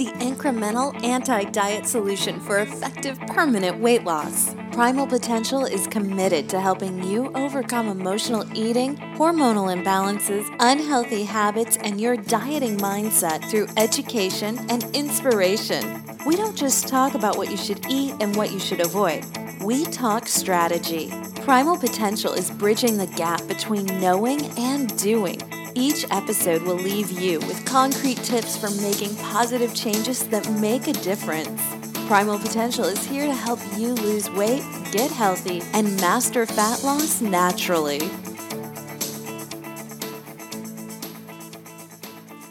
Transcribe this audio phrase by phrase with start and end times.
[0.00, 4.54] the incremental anti diet solution for effective permanent weight loss.
[4.72, 12.00] Primal Potential is committed to helping you overcome emotional eating, hormonal imbalances, unhealthy habits, and
[12.00, 16.02] your dieting mindset through education and inspiration.
[16.24, 19.24] We don't just talk about what you should eat and what you should avoid,
[19.60, 21.12] we talk strategy.
[21.42, 25.40] Primal Potential is bridging the gap between knowing and doing
[25.74, 30.92] each episode will leave you with concrete tips for making positive changes that make a
[30.92, 31.89] difference.
[32.10, 37.20] Primal Potential is here to help you lose weight, get healthy, and master fat loss
[37.20, 38.00] naturally.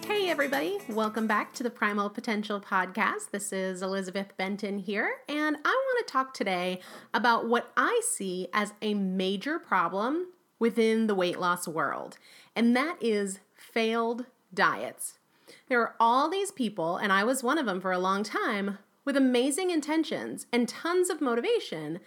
[0.07, 3.31] Hey, everybody, welcome back to the Primal Potential Podcast.
[3.31, 6.79] This is Elizabeth Benton here, and I want to talk today
[7.13, 10.27] about what I see as a major problem
[10.57, 12.17] within the weight loss world,
[12.55, 15.19] and that is failed diets.
[15.67, 18.77] There are all these people, and I was one of them for a long time,
[19.09, 21.99] with amazing intentions and tons of motivation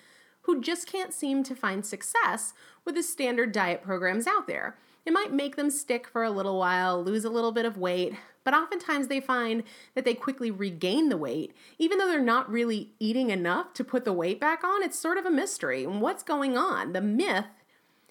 [0.43, 2.54] who just can't seem to find success
[2.84, 4.78] with the standard diet programs out there.
[5.04, 8.14] It might make them stick for a little while, lose a little bit of weight,
[8.44, 9.64] but oftentimes they find
[9.96, 14.04] that they quickly regain the weight, even though they're not really eating enough to put
[14.04, 14.84] the weight back on.
[14.84, 15.84] It's sort of a mystery.
[15.88, 16.93] What's going on?
[16.93, 17.46] The myth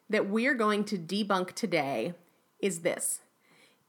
[0.09, 2.13] that we're going to debunk today
[2.59, 3.21] is this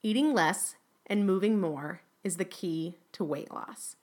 [0.00, 0.76] eating less
[1.08, 3.96] and moving more is the key to weight loss.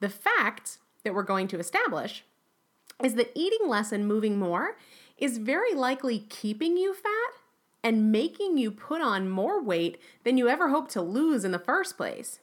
[0.00, 2.24] The fact that we're going to establish
[3.02, 4.76] is that eating less and moving more
[5.16, 7.40] is very likely keeping you fat
[7.82, 11.58] and making you put on more weight than you ever hoped to lose in the
[11.58, 12.40] first place.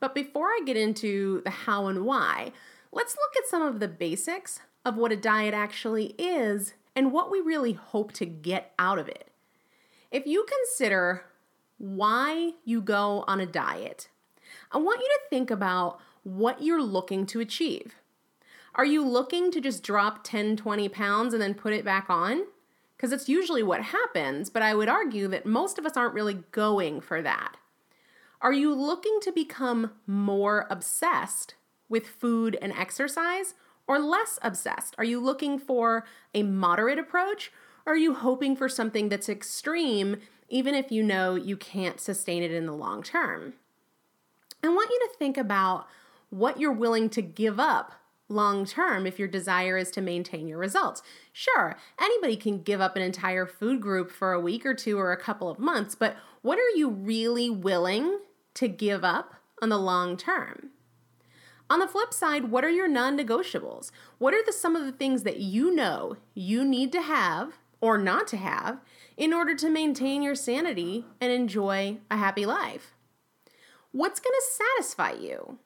[0.00, 2.52] But before I get into the how and why,
[2.92, 7.30] let's look at some of the basics of what a diet actually is and what
[7.30, 9.30] we really hope to get out of it.
[10.10, 11.24] If you consider
[11.78, 14.08] why you go on a diet,
[14.72, 17.94] I want you to think about what you're looking to achieve.
[18.74, 22.44] Are you looking to just drop 10, 20 pounds and then put it back on?
[22.96, 26.44] Because it's usually what happens, but I would argue that most of us aren't really
[26.52, 27.56] going for that.
[28.40, 31.54] Are you looking to become more obsessed
[31.88, 33.54] with food and exercise
[33.88, 34.94] or less obsessed?
[34.98, 36.04] Are you looking for
[36.34, 37.50] a moderate approach
[37.84, 40.18] or are you hoping for something that's extreme
[40.48, 43.54] even if you know you can't sustain it in the long term?
[44.62, 45.86] I want you to think about
[46.30, 47.94] what you're willing to give up
[48.28, 51.02] long term if your desire is to maintain your results.
[51.32, 55.12] Sure, anybody can give up an entire food group for a week or two or
[55.12, 58.18] a couple of months, but what are you really willing
[58.54, 60.70] to give up on the long term?
[61.70, 63.90] On the flip side, what are your non negotiables?
[64.18, 67.98] What are the, some of the things that you know you need to have or
[67.98, 68.80] not to have
[69.16, 72.94] in order to maintain your sanity and enjoy a happy life?
[73.92, 75.58] What's going to satisfy you?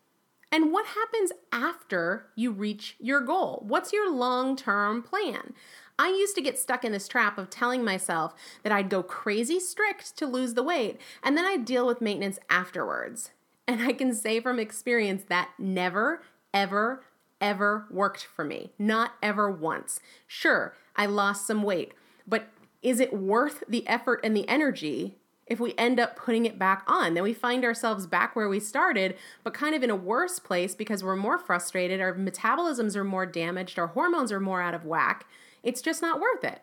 [0.52, 3.64] And what happens after you reach your goal?
[3.66, 5.54] What's your long term plan?
[5.98, 9.58] I used to get stuck in this trap of telling myself that I'd go crazy
[9.58, 13.30] strict to lose the weight and then I'd deal with maintenance afterwards.
[13.66, 16.22] And I can say from experience that never,
[16.52, 17.04] ever,
[17.40, 18.72] ever worked for me.
[18.78, 20.00] Not ever once.
[20.26, 21.94] Sure, I lost some weight,
[22.26, 22.48] but
[22.82, 25.16] is it worth the effort and the energy
[25.46, 27.14] if we end up putting it back on.
[27.14, 30.74] Then we find ourselves back where we started, but kind of in a worse place
[30.74, 34.84] because we're more frustrated, our metabolisms are more damaged, our hormones are more out of
[34.84, 35.26] whack.
[35.62, 36.62] It's just not worth it.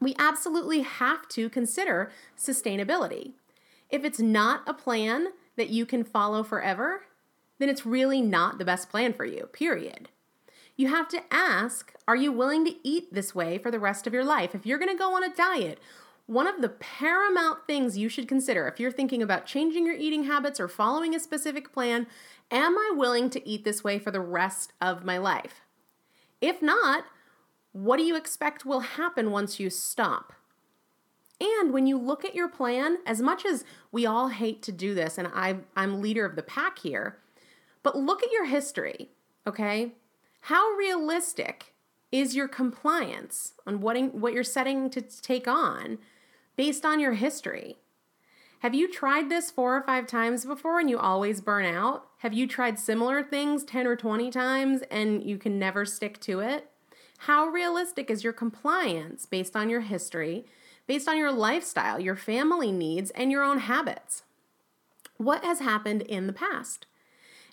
[0.00, 3.32] We absolutely have to consider sustainability.
[3.90, 7.02] If it's not a plan that you can follow forever,
[7.58, 10.08] then it's really not the best plan for you, period.
[10.76, 14.12] You have to ask Are you willing to eat this way for the rest of
[14.12, 14.54] your life?
[14.54, 15.80] If you're gonna go on a diet,
[16.26, 20.24] one of the paramount things you should consider if you're thinking about changing your eating
[20.24, 22.06] habits or following a specific plan
[22.50, 25.62] am I willing to eat this way for the rest of my life?
[26.40, 27.04] If not,
[27.72, 30.32] what do you expect will happen once you stop?
[31.40, 34.94] And when you look at your plan, as much as we all hate to do
[34.94, 37.18] this, and I, I'm leader of the pack here,
[37.82, 39.10] but look at your history,
[39.46, 39.92] okay?
[40.42, 41.74] How realistic
[42.10, 45.98] is your compliance on what, what you're setting to take on
[46.56, 47.76] based on your history.
[48.60, 52.06] Have you tried this four or five times before and you always burn out?
[52.18, 56.40] Have you tried similar things 10 or 20 times and you can never stick to
[56.40, 56.70] it?
[57.18, 60.46] How realistic is your compliance based on your history,
[60.86, 64.22] based on your lifestyle, your family needs, and your own habits?
[65.18, 66.86] What has happened in the past?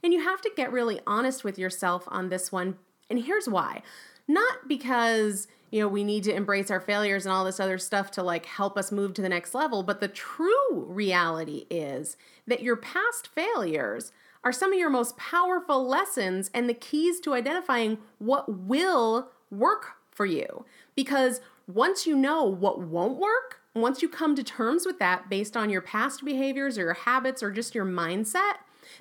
[0.03, 2.77] And you have to get really honest with yourself on this one.
[3.09, 3.83] And here's why
[4.27, 8.11] not because you know, we need to embrace our failures and all this other stuff
[8.11, 9.81] to like help us move to the next level.
[9.81, 12.15] But the true reality is
[12.45, 14.11] that your past failures
[14.43, 19.93] are some of your most powerful lessons and the keys to identifying what will work
[20.11, 20.63] for you.
[20.93, 25.57] Because once you know what won't work, once you come to terms with that based
[25.57, 28.57] on your past behaviors or your habits or just your mindset,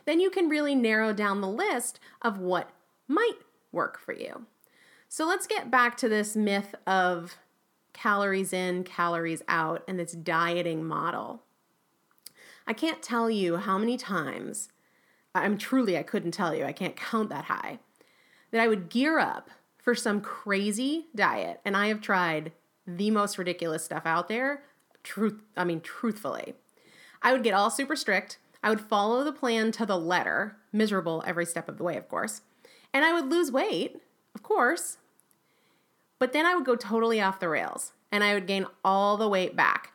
[0.07, 2.71] then you can really narrow down the list of what
[3.09, 3.41] might
[3.73, 4.47] work for you.
[5.15, 7.37] So let's get back to this myth of
[7.93, 11.43] calories in, calories out, and this dieting model.
[12.67, 14.71] I can't tell you how many times,
[15.35, 17.79] I'm truly, I couldn't tell you, I can't count that high,
[18.53, 22.53] that I would gear up for some crazy diet, and I have tried
[22.87, 24.63] the most ridiculous stuff out there.
[25.03, 26.55] Truth, I mean, truthfully,
[27.21, 28.39] I would get all super strict.
[28.63, 32.09] I would follow the plan to the letter, miserable every step of the way, of
[32.09, 32.41] course.
[32.95, 34.01] And I would lose weight,
[34.35, 34.97] of course.
[36.23, 39.27] But then I would go totally off the rails and I would gain all the
[39.27, 39.91] weight back.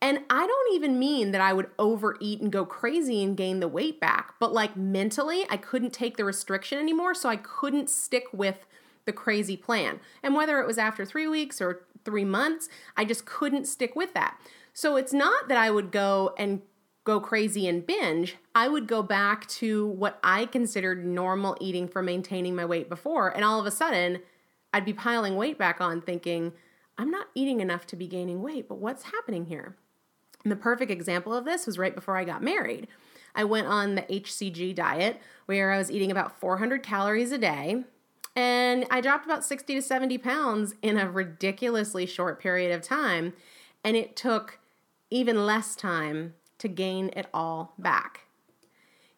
[0.00, 3.66] And I don't even mean that I would overeat and go crazy and gain the
[3.66, 7.14] weight back, but like mentally, I couldn't take the restriction anymore.
[7.14, 8.64] So I couldn't stick with
[9.06, 9.98] the crazy plan.
[10.22, 14.14] And whether it was after three weeks or three months, I just couldn't stick with
[14.14, 14.38] that.
[14.72, 16.62] So it's not that I would go and
[17.02, 18.36] go crazy and binge.
[18.54, 23.30] I would go back to what I considered normal eating for maintaining my weight before.
[23.30, 24.20] And all of a sudden,
[24.72, 26.52] I'd be piling weight back on thinking,
[26.98, 29.76] I'm not eating enough to be gaining weight, but what's happening here?
[30.44, 32.88] And the perfect example of this was right before I got married.
[33.34, 37.84] I went on the HCG diet where I was eating about 400 calories a day.
[38.34, 43.34] And I dropped about 60 to 70 pounds in a ridiculously short period of time.
[43.84, 44.58] And it took
[45.10, 48.20] even less time to gain it all back.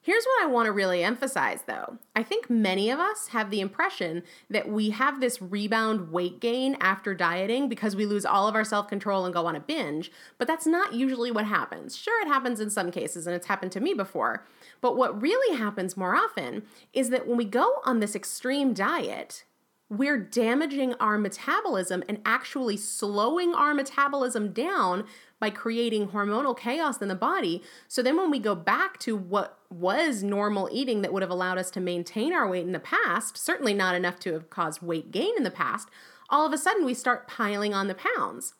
[0.05, 1.97] Here's what I want to really emphasize though.
[2.15, 6.77] I think many of us have the impression that we have this rebound weight gain
[6.79, 10.13] after dieting because we lose all of our self control and go on a binge,
[10.37, 11.97] but that's not usually what happens.
[11.97, 14.45] Sure, it happens in some cases, and it's happened to me before.
[14.83, 19.45] But what really happens more often is that when we go on this extreme diet,
[19.89, 25.05] we're damaging our metabolism and actually slowing our metabolism down
[25.45, 27.63] by creating hormonal chaos in the body.
[27.87, 31.59] So then when we go back to what was normal eating that would have allowed
[31.59, 35.11] us to maintain our weight in the past, certainly not enough to have caused weight
[35.11, 35.91] gain in the past,
[36.31, 38.55] all of a sudden we start piling on the pounds.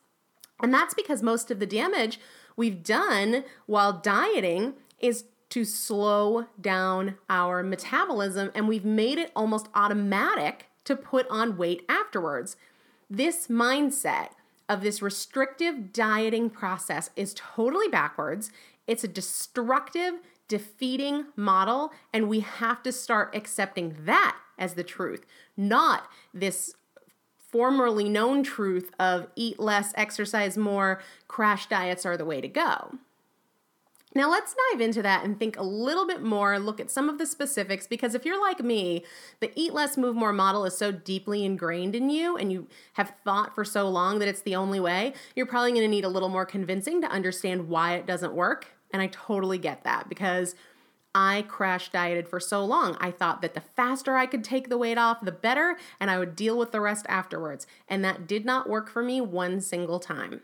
[0.61, 2.19] And that's because most of the damage
[2.55, 9.69] we've done while dieting is to slow down our metabolism, and we've made it almost
[9.73, 12.55] automatic to put on weight afterwards.
[13.09, 14.33] This mindset
[14.67, 18.51] of this restrictive dieting process is totally backwards.
[18.87, 20.15] It's a destructive,
[20.47, 25.25] defeating model, and we have to start accepting that as the truth,
[25.57, 26.73] not this
[27.37, 32.95] formerly known truth of eat less, exercise more, crash diets are the way to go.
[34.17, 37.17] Now, let's dive into that and think a little bit more, look at some of
[37.17, 39.03] the specifics, because if you're like me,
[39.41, 43.13] the eat less, move more model is so deeply ingrained in you and you have
[43.25, 46.29] thought for so long that it's the only way, you're probably gonna need a little
[46.29, 48.67] more convincing to understand why it doesn't work.
[48.91, 50.55] And I totally get that because
[51.13, 52.95] I crash dieted for so long.
[53.01, 56.19] I thought that the faster I could take the weight off, the better, and I
[56.19, 57.67] would deal with the rest afterwards.
[57.89, 60.41] And that did not work for me one single time.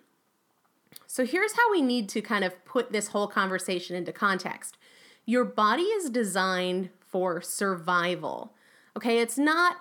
[1.11, 4.77] So here's how we need to kind of put this whole conversation into context.
[5.25, 8.53] Your body is designed for survival.
[8.95, 9.75] Okay, it's not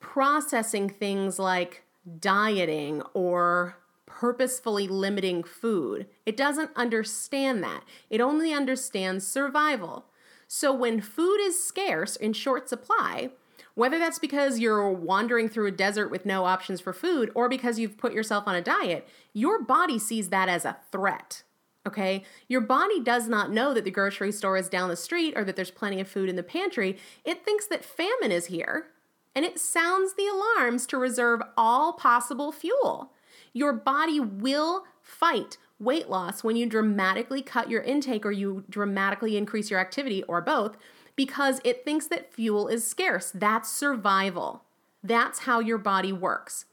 [0.00, 1.82] processing things like
[2.18, 3.76] dieting or
[4.06, 6.06] purposefully limiting food.
[6.24, 7.84] It doesn't understand that.
[8.08, 10.06] It only understands survival.
[10.48, 13.28] So when food is scarce in short supply,
[13.74, 17.78] whether that's because you're wandering through a desert with no options for food or because
[17.78, 21.42] you've put yourself on a diet, your body sees that as a threat.
[21.86, 22.22] Okay?
[22.48, 25.56] Your body does not know that the grocery store is down the street or that
[25.56, 26.96] there's plenty of food in the pantry.
[27.24, 28.86] It thinks that famine is here
[29.34, 33.12] and it sounds the alarms to reserve all possible fuel.
[33.52, 39.36] Your body will fight weight loss when you dramatically cut your intake or you dramatically
[39.36, 40.76] increase your activity or both
[41.16, 43.30] because it thinks that fuel is scarce.
[43.34, 44.64] That's survival.
[45.02, 46.66] That's how your body works.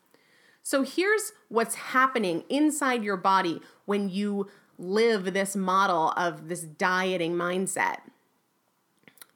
[0.64, 7.34] So here's what's happening inside your body when you live this model of this dieting
[7.34, 7.98] mindset.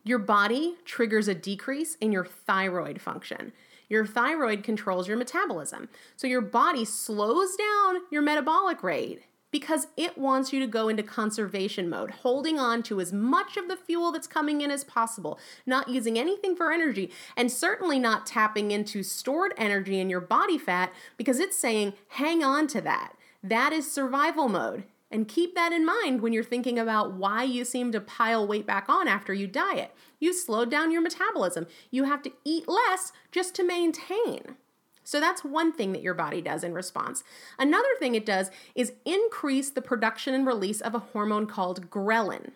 [0.03, 3.53] Your body triggers a decrease in your thyroid function.
[3.89, 5.89] Your thyroid controls your metabolism.
[6.15, 11.03] So your body slows down your metabolic rate because it wants you to go into
[11.03, 15.39] conservation mode, holding on to as much of the fuel that's coming in as possible,
[15.67, 20.57] not using anything for energy, and certainly not tapping into stored energy in your body
[20.57, 23.13] fat because it's saying, hang on to that.
[23.43, 24.85] That is survival mode.
[25.11, 28.65] And keep that in mind when you're thinking about why you seem to pile weight
[28.65, 29.93] back on after you diet.
[30.19, 31.67] You slowed down your metabolism.
[31.91, 34.55] You have to eat less just to maintain.
[35.03, 37.23] So that's one thing that your body does in response.
[37.59, 42.51] Another thing it does is increase the production and release of a hormone called ghrelin.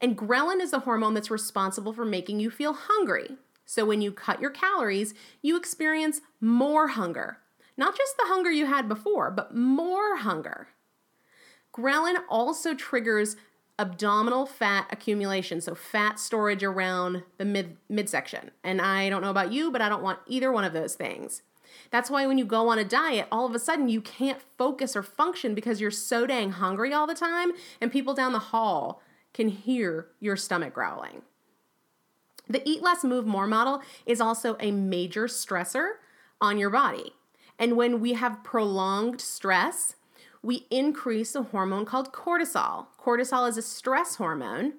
[0.00, 3.36] And ghrelin is the hormone that's responsible for making you feel hungry.
[3.64, 7.38] So when you cut your calories, you experience more hunger.
[7.76, 10.68] Not just the hunger you had before, but more hunger.
[11.74, 13.36] Ghrelin also triggers
[13.78, 18.50] abdominal fat accumulation, so fat storage around the mid midsection.
[18.62, 21.42] And I don't know about you, but I don't want either one of those things.
[21.92, 24.96] That's why when you go on a diet, all of a sudden you can't focus
[24.96, 29.02] or function because you're so dang hungry all the time, and people down the hall
[29.34, 31.22] can hear your stomach growling.
[32.48, 35.92] The eat less, move more model is also a major stressor
[36.40, 37.12] on your body.
[37.58, 39.94] And when we have prolonged stress,
[40.42, 42.86] we increase a hormone called cortisol.
[42.98, 44.74] Cortisol is a stress hormone.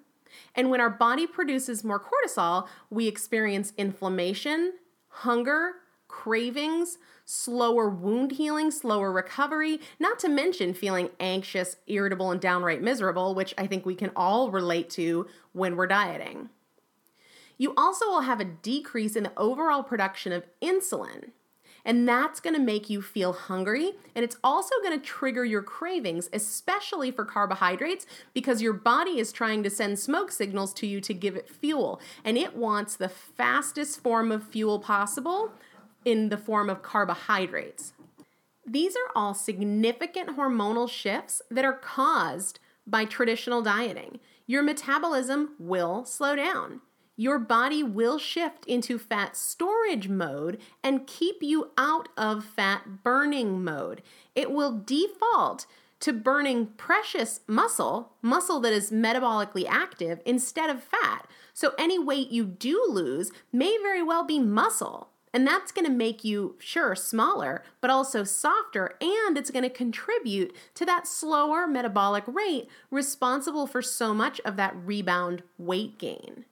[0.56, 4.74] And when our body produces more cortisol, we experience inflammation,
[5.08, 5.76] hunger,
[6.14, 13.34] cravings, slower wound healing, slower recovery, not to mention feeling anxious, irritable, and downright miserable,
[13.34, 16.50] which I think we can all relate to when we're dieting.
[17.58, 21.32] You also will have a decrease in the overall production of insulin.
[21.84, 23.94] And that's gonna make you feel hungry.
[24.16, 29.64] And it's also gonna trigger your cravings, especially for carbohydrates, because your body is trying
[29.64, 32.00] to send smoke signals to you to give it fuel.
[32.24, 35.52] And it wants the fastest form of fuel possible
[36.06, 37.94] in the form of carbohydrates.
[38.66, 44.20] These are all significant hormonal shifts that are caused by traditional dieting.
[44.46, 46.82] Your metabolism will slow down
[47.16, 53.64] your body will shift into fat storage mode and keep you out of fat burning
[53.64, 54.02] mode.
[54.36, 55.68] It will default
[56.00, 61.28] to burning precious muscle, muscle that is metabolically active, instead of fat.
[61.54, 65.10] So any weight you do lose may very well be muscle.
[65.34, 69.70] And that's going to make you, sure, smaller, but also softer, and it's going to
[69.70, 76.46] contribute to that slower metabolic rate responsible for so much of that rebound weight gain.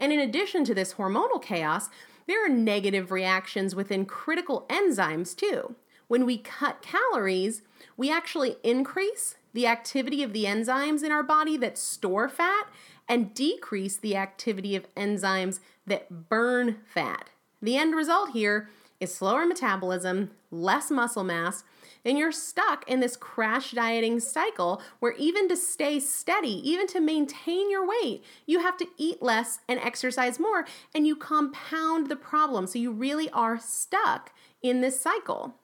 [0.00, 1.88] And in addition to this hormonal chaos,
[2.26, 5.76] there are negative reactions within critical enzymes too.
[6.08, 7.62] When we cut calories,
[7.96, 12.66] we actually increase the activity of the enzymes in our body that store fat
[13.08, 17.30] and decrease the activity of enzymes that burn fat.
[17.62, 18.68] The end result here
[19.00, 21.64] is slower metabolism, less muscle mass,
[22.04, 27.00] and you're stuck in this crash dieting cycle where even to stay steady, even to
[27.00, 32.16] maintain your weight, you have to eat less and exercise more, and you compound the
[32.16, 32.66] problem.
[32.66, 35.56] So you really are stuck in this cycle.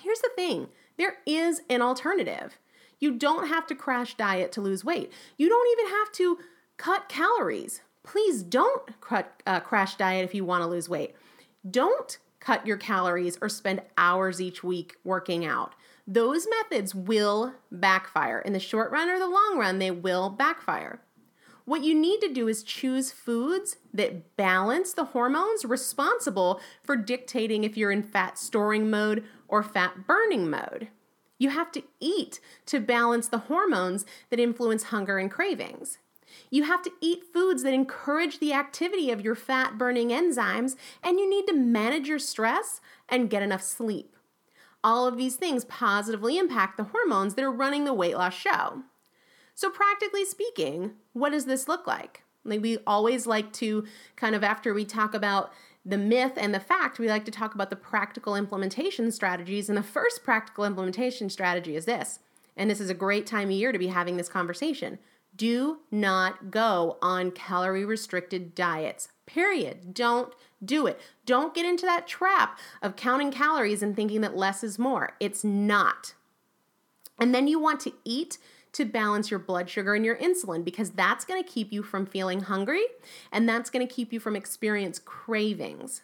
[0.00, 2.58] Here's the thing there is an alternative.
[2.98, 6.38] You don't have to crash diet to lose weight, you don't even have to
[6.76, 7.82] cut calories.
[8.04, 11.14] Please don't cut, uh, crash diet if you want to lose weight.
[11.68, 15.74] Don't cut your calories, or spend hours each week working out.
[16.08, 18.40] Those methods will backfire.
[18.40, 21.00] In the short run or the long run, they will backfire.
[21.64, 27.62] What you need to do is choose foods that balance the hormones responsible for dictating
[27.62, 30.88] if you're in fat storing mode or fat burning mode.
[31.38, 35.98] You have to eat to balance the hormones that influence hunger and cravings.
[36.52, 41.18] You have to eat foods that encourage the activity of your fat burning enzymes, and
[41.18, 44.14] you need to manage your stress and get enough sleep.
[44.84, 48.82] All of these things positively impact the hormones that are running the weight loss show.
[49.54, 52.22] So, practically speaking, what does this look like?
[52.44, 53.86] Like we always like to
[54.16, 55.54] kind of after we talk about
[55.86, 59.70] the myth and the fact, we like to talk about the practical implementation strategies.
[59.70, 62.18] And the first practical implementation strategy is this.
[62.58, 64.98] And this is a great time of year to be having this conversation.
[65.34, 69.08] Do not go on calorie restricted diets.
[69.26, 69.94] Period.
[69.94, 71.00] Don't do it.
[71.24, 75.12] Don't get into that trap of counting calories and thinking that less is more.
[75.20, 76.14] It's not.
[77.18, 78.38] And then you want to eat
[78.72, 82.06] to balance your blood sugar and your insulin because that's going to keep you from
[82.06, 82.84] feeling hungry
[83.30, 86.02] and that's going to keep you from experience cravings.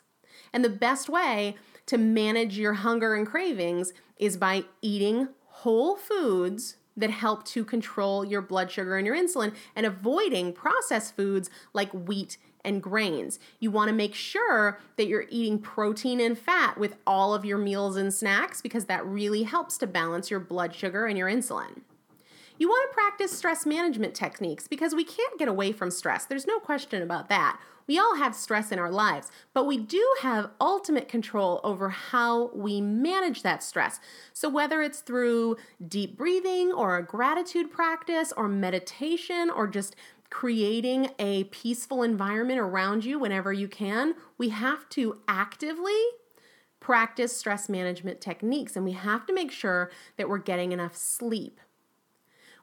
[0.53, 6.77] And the best way to manage your hunger and cravings is by eating whole foods
[6.99, 11.91] that help to control your blood sugar and your insulin and avoiding processed foods like
[11.93, 13.39] wheat and grains.
[13.61, 17.59] You want to make sure that you're eating protein and fat with all of your
[17.59, 21.81] meals and snacks because that really helps to balance your blood sugar and your insulin.
[22.59, 26.25] You want to practice stress management techniques because we can't get away from stress.
[26.25, 27.61] There's no question about that.
[27.89, 32.51] We all have stress in our lives, but we do have ultimate control over how
[32.55, 33.99] we manage that stress.
[34.35, 39.97] So, whether it's through deep breathing or a gratitude practice or meditation or just
[40.31, 45.99] creating a peaceful environment around you whenever you can, we have to actively
[46.81, 51.59] practice stress management techniques and we have to make sure that we're getting enough sleep.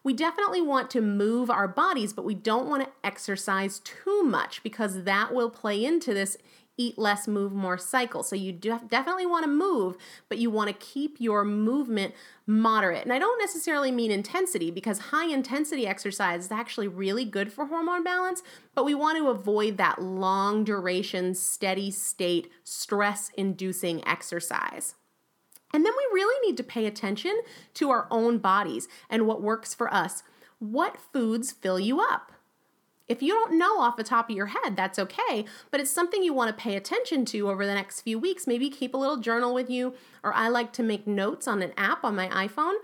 [0.06, 4.62] We definitely want to move our bodies, but we don't want to exercise too much
[4.62, 6.38] because that will play into this
[6.78, 8.22] eat less, move more cycle.
[8.22, 9.98] So you definitely want to move,
[10.30, 12.14] but you want to keep your movement
[12.46, 13.04] moderate.
[13.04, 17.66] And I don't necessarily mean intensity because high intensity exercise is actually really good for
[17.66, 18.44] hormone balance,
[18.76, 24.94] but we want to avoid that long duration, steady state, stress inducing exercise.
[25.76, 27.42] And then we really need to pay attention
[27.74, 30.24] to our own bodies and what works for us.
[30.60, 32.32] What foods fill you up?
[33.10, 36.24] If you don't know off the top of your head, that's okay, but it's something
[36.24, 38.48] you want to pay attention to over the next few weeks.
[38.48, 41.74] Maybe keep a little journal with you, or I like to make notes on an
[41.76, 42.76] app on my iPhone.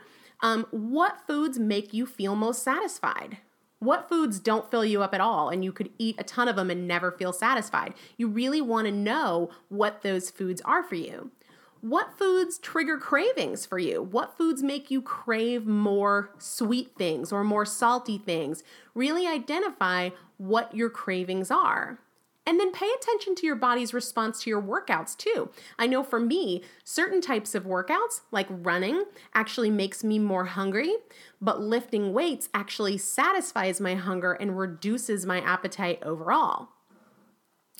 [0.42, 3.38] Um, what foods make you feel most satisfied?
[3.80, 6.58] What foods don't fill you up at all and you could eat a ton of
[6.58, 7.94] them and never feel satisfied?
[8.18, 11.32] You really want to know what those foods are for you.
[11.82, 14.04] What foods trigger cravings for you?
[14.04, 18.64] What foods make you crave more sweet things or more salty things?
[18.94, 22.00] Really identify what your cravings are.
[22.46, 25.50] And then pay attention to your body's response to your workouts too.
[25.80, 30.94] I know for me, certain types of workouts, like running, actually makes me more hungry,
[31.42, 36.70] but lifting weights actually satisfies my hunger and reduces my appetite overall.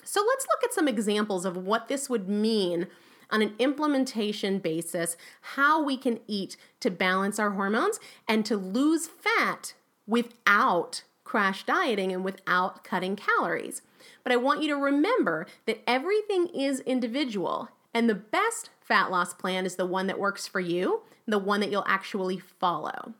[0.02, 2.88] So let's look at some examples of what this would mean
[3.32, 9.08] on an implementation basis how we can eat to balance our hormones and to lose
[9.08, 9.74] fat
[10.06, 13.80] without crash dieting and without cutting calories.
[14.22, 19.32] But I want you to remember that everything is individual, and the best fat loss
[19.32, 23.14] plan is the one that works for you, the one that you'll actually follow.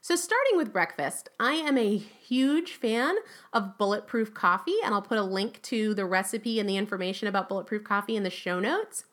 [0.00, 3.16] So, starting with breakfast, I am a huge fan
[3.52, 7.48] of bulletproof coffee, and I'll put a link to the recipe and the information about
[7.48, 9.04] bulletproof coffee in the show notes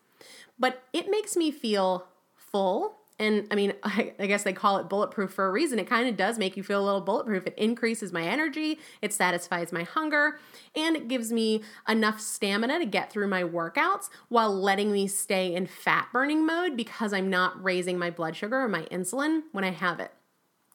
[0.61, 2.95] but it makes me feel full.
[3.19, 5.79] And I mean, I, I guess they call it bulletproof for a reason.
[5.79, 7.47] It kind of does make you feel a little bulletproof.
[7.47, 10.39] It increases my energy, it satisfies my hunger,
[10.75, 15.53] and it gives me enough stamina to get through my workouts while letting me stay
[15.53, 19.63] in fat burning mode because I'm not raising my blood sugar or my insulin when
[19.63, 20.13] I have it.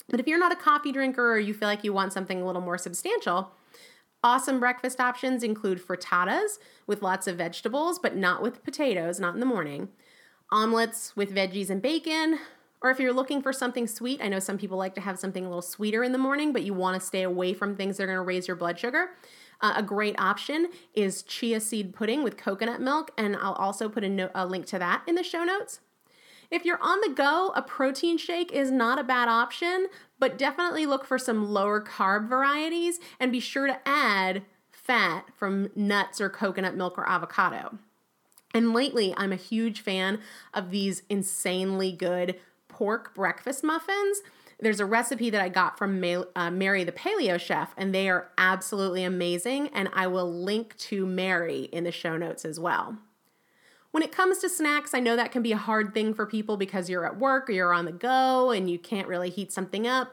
[0.09, 2.47] But if you're not a coffee drinker or you feel like you want something a
[2.47, 3.51] little more substantial,
[4.27, 9.39] Awesome breakfast options include frittatas with lots of vegetables, but not with potatoes, not in
[9.39, 9.89] the morning.
[10.51, 12.41] Omelets with veggies and bacon.
[12.83, 15.45] Or if you're looking for something sweet, I know some people like to have something
[15.45, 18.03] a little sweeter in the morning, but you want to stay away from things that
[18.03, 19.11] are going to raise your blood sugar.
[19.61, 24.03] Uh, a great option is chia seed pudding with coconut milk, and I'll also put
[24.03, 25.79] a, no- a link to that in the show notes.
[26.51, 30.87] If you're on the go, a protein shake is not a bad option, but definitely
[30.87, 36.31] look for some lower carb varieties and be sure to add fat from nuts or
[36.31, 37.79] coconut milk or avocado.
[38.55, 40.21] And lately, I'm a huge fan
[40.55, 42.37] of these insanely good
[42.69, 44.23] pork breakfast muffins.
[44.59, 46.03] There's a recipe that I got from
[46.35, 49.69] uh, Mary the Paleo Chef, and they are absolutely amazing.
[49.69, 52.97] And I will link to Mary in the show notes as well.
[53.97, 56.59] When it comes to snacks, I know that can be a hard thing for people
[56.59, 59.87] because you're at work or you're on the go and you can't really heat something
[59.87, 60.13] up.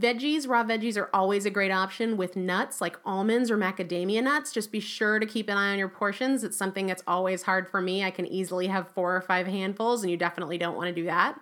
[0.00, 4.50] Veggies, raw veggies are always a great option with nuts like almonds or macadamia nuts.
[4.50, 6.42] Just be sure to keep an eye on your portions.
[6.42, 8.02] It's something that's always hard for me.
[8.02, 11.04] I can easily have four or five handfuls, and you definitely don't want to do
[11.04, 11.38] that.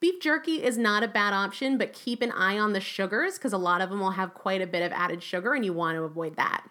[0.00, 3.54] Beef jerky is not a bad option, but keep an eye on the sugars because
[3.54, 5.96] a lot of them will have quite a bit of added sugar, and you want
[5.96, 6.68] to avoid that.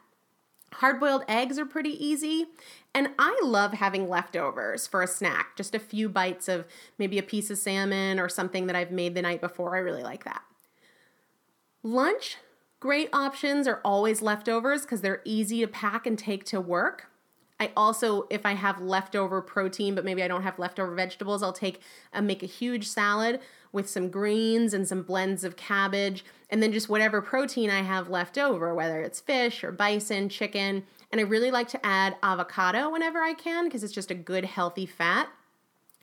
[0.75, 2.47] Hard boiled eggs are pretty easy.
[2.93, 6.65] And I love having leftovers for a snack, just a few bites of
[6.97, 9.75] maybe a piece of salmon or something that I've made the night before.
[9.75, 10.43] I really like that.
[11.81, 12.37] Lunch,
[12.79, 17.09] great options are always leftovers because they're easy to pack and take to work.
[17.63, 21.53] I also, if I have leftover protein, but maybe I don't have leftover vegetables, I'll
[21.53, 21.79] take
[22.11, 23.39] and make a huge salad
[23.71, 28.09] with some greens and some blends of cabbage, and then just whatever protein I have
[28.09, 30.83] left over, whether it's fish or bison, chicken.
[31.09, 34.45] And I really like to add avocado whenever I can because it's just a good,
[34.45, 35.29] healthy fat.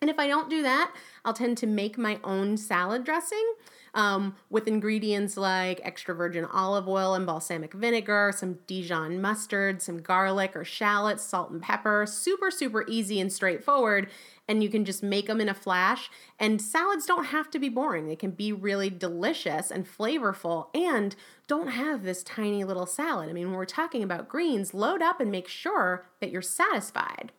[0.00, 0.92] And if I don't do that,
[1.24, 3.54] I'll tend to make my own salad dressing
[3.94, 10.00] um, with ingredients like extra virgin olive oil and balsamic vinegar, some Dijon mustard, some
[10.00, 12.06] garlic or shallots, salt and pepper.
[12.06, 14.08] Super, super easy and straightforward.
[14.48, 16.10] And you can just make them in a flash.
[16.38, 21.14] And salads don't have to be boring, they can be really delicious and flavorful and
[21.46, 23.28] don't have this tiny little salad.
[23.28, 27.32] I mean, when we're talking about greens, load up and make sure that you're satisfied.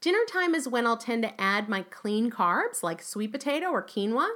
[0.00, 3.82] Dinner time is when I'll tend to add my clean carbs like sweet potato or
[3.82, 4.28] quinoa.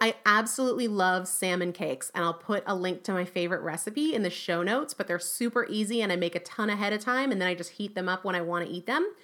[0.00, 4.22] I absolutely love salmon cakes, and I'll put a link to my favorite recipe in
[4.22, 7.32] the show notes, but they're super easy and I make a ton ahead of time
[7.32, 9.14] and then I just heat them up when I want to eat them.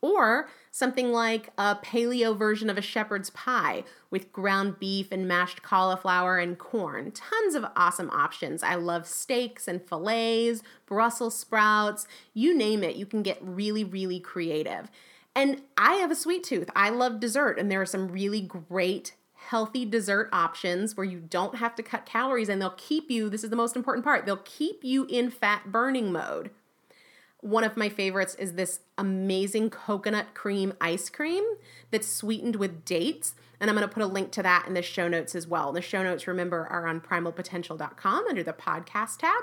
[0.00, 5.62] Or something like a paleo version of a shepherd's pie with ground beef and mashed
[5.62, 7.12] cauliflower and corn.
[7.12, 8.64] Tons of awesome options.
[8.64, 12.96] I love steaks and fillets, Brussels sprouts, you name it.
[12.96, 14.90] You can get really, really creative.
[15.36, 16.68] And I have a sweet tooth.
[16.74, 19.14] I love dessert, and there are some really great
[19.48, 23.44] healthy dessert options where you don't have to cut calories and they'll keep you, this
[23.44, 26.50] is the most important part, they'll keep you in fat burning mode.
[27.40, 31.42] One of my favorites is this amazing coconut cream ice cream
[31.90, 33.34] that's sweetened with dates.
[33.60, 35.72] And I'm going to put a link to that in the show notes as well.
[35.72, 39.42] The show notes, remember, are on primalpotential.com under the podcast tab.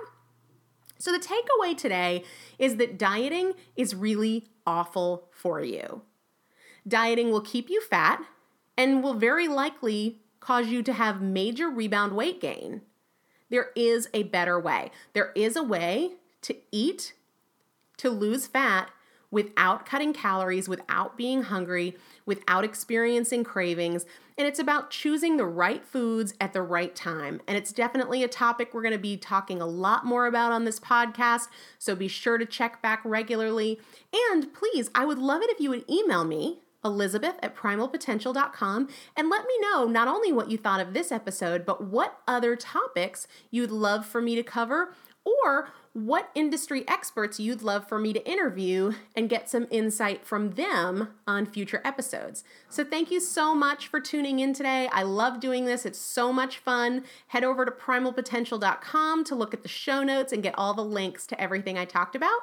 [0.97, 2.23] So, the takeaway today
[2.57, 6.01] is that dieting is really awful for you.
[6.87, 8.21] Dieting will keep you fat
[8.79, 12.81] and will very likely cause you to have major rebound weight gain.
[13.49, 14.91] There is a better way.
[15.11, 16.13] There is a way
[16.43, 17.13] to eat
[17.97, 18.89] to lose fat
[19.31, 24.05] without cutting calories, without being hungry, without experiencing cravings.
[24.37, 27.41] And it's about choosing the right foods at the right time.
[27.49, 30.63] And it's definitely a topic we're going to be talking a lot more about on
[30.63, 31.49] this podcast.
[31.79, 33.77] So be sure to check back regularly.
[34.31, 36.59] And please, I would love it if you would email me.
[36.83, 41.65] Elizabeth at primalpotential.com and let me know not only what you thought of this episode,
[41.65, 44.93] but what other topics you'd love for me to cover
[45.25, 50.51] or what industry experts you'd love for me to interview and get some insight from
[50.51, 52.43] them on future episodes.
[52.69, 54.87] So, thank you so much for tuning in today.
[54.91, 57.03] I love doing this, it's so much fun.
[57.27, 61.27] Head over to primalpotential.com to look at the show notes and get all the links
[61.27, 62.39] to everything I talked about.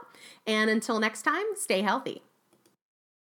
[0.46, 2.22] And until next time, stay healthy.